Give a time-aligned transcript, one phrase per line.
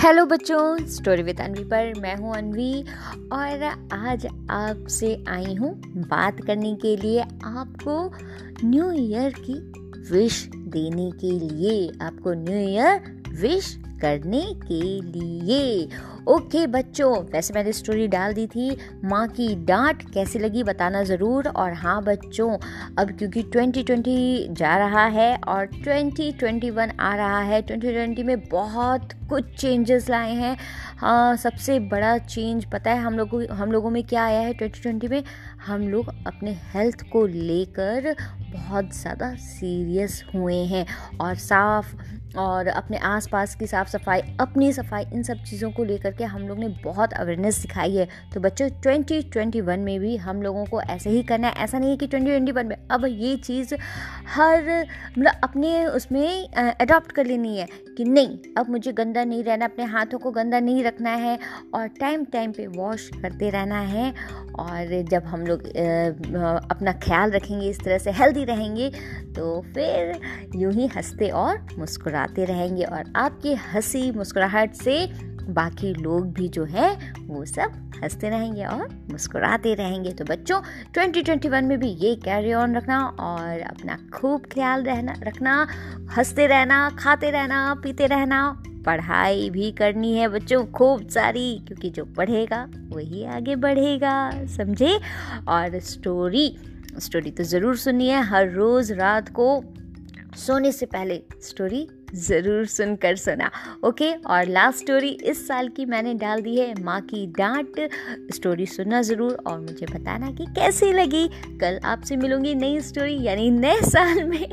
[0.00, 2.82] Hello बच्चों story with अनवी पर मैं हूँ अनवी
[3.32, 3.62] और
[3.92, 8.12] आज आपसे आई हूँ बात करने के लिए आपको
[8.64, 9.54] न्यू ईयर की
[10.12, 15.88] विश देने के लिए, आपको न्यू ईयर विश करने के लिए।
[16.28, 21.48] ओके बच्चों, वैसे मैंने स्टोरी डाल दी थी, माँ की डांट कैसी लगी बताना ज़रूर।
[21.48, 22.56] और हाँ बच्चों,
[22.98, 29.54] अब क्योंकि 2020 जा रहा है और 2021 आ रहा है 2020 में बहुत कुछ
[29.56, 30.56] चेंजेस लाए हैं।
[30.98, 35.10] हाँ सबसे बड़ा चेंज पता है हम लोगों हम लोगों में क्या आया है 2020
[35.10, 35.22] में?
[35.66, 38.14] हम लोग अपने हेल्थ को लेकर
[38.52, 40.86] बहुत ज़्यादा सीरियस हुए हैं
[41.20, 41.94] और साफ़
[42.38, 46.42] और अपने आसपास की साफ़ सफ़ाई, अपनी सफ़ाई, इन सब चीज़ों को लेकर के हम
[46.48, 51.10] लोग ने बहुत अवेयरनेस सिखाई है। तो बच्चों 2021 में भी हम लोगों को ऐसे
[51.10, 53.74] ही करना है। ऐसा नहीं है कि 2021 में, अब ये चीज़
[54.28, 54.86] हर
[55.18, 57.66] मतलब अपने उसमें अडॉप्ट कर लेनी है
[57.96, 61.38] कि नहीं, अब मुझे गंदा नहीं रहना, अपने हाथों को गंदा नहीं रखना है
[61.74, 64.12] और टाइम टाइम पे वॉश करते रहना है।
[64.58, 65.66] और जब हम लोग
[66.70, 68.90] अपना ख्याल रखेंगे, इस तरह से हेल्दी रहेंगे
[69.36, 70.20] तो फिर
[70.56, 71.56] यूँ ही हँसते और
[72.16, 75.06] मुस्कुराते रहेंगे और आपकी हँसी मुस्कुराहट से
[75.52, 80.60] बाकी लोग भी जो है, वो सब हँसते रहेंगे और मुस्कुराते रहेंगे। तो बच्चों
[80.92, 85.66] 2021 में भी ये कैरी ऑन रखना और अपना खूब ख्याल रहना, रखना,
[86.16, 92.04] हँसते रहना, खाते रहना, पीते रहना, पढ़ाई भी करनी है बच्चों खूब सारी, क्योंकि जो
[92.04, 94.98] पढ़ेगा, वही आगे बढ़ेगा, समझे?
[95.48, 96.56] और स्टोरी
[96.98, 99.64] स्टोरी तो ज़रूर सुनिए, हर रोज़ रात को
[100.36, 103.50] सोने से पहले स्टोरी ज़रूर सुनकर सुना।
[103.84, 107.80] ओके और लास्ट स्टोरी इस साल की मैंने डाल दी है, माँ की डांट।
[108.34, 111.26] स्टोरी सुनना ज़रूर और मुझे बताना कि कैसी लगी।
[111.60, 114.48] कल आपसे मिलूँगी नई स्टोरी यानी नए साल में,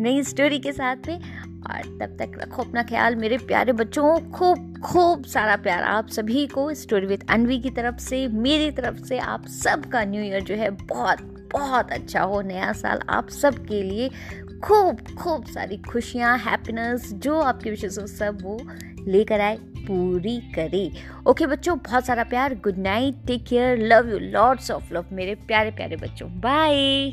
[0.00, 4.80] नई स्टोरी के साथ में। और तब तक रखो अपना ख्याल, मेरे प्यारे बच्चों, खूब
[4.84, 9.18] खूब सारा प्यार आप सभी को। स्टोरी विद अनवी की तरफ़ से, मेरी तरफ़ से,
[9.18, 11.18] आप सबका न्यू ईयर जो है बहुत
[11.52, 14.08] बहुत अच्छा हो। नया साल आप सब के लिए
[14.64, 18.58] खूब खूब सारी खुशियाँ हैप्पीनेस जो आपके विशेष हो, सब वो
[19.08, 20.90] लेकर आए, पूरी करे।
[21.26, 25.34] ओके बच्चों, बहुत सारा प्यार। Good night take care love you lords of love मेरे
[25.34, 27.12] प्यारे प्यारे बच्चों। बाय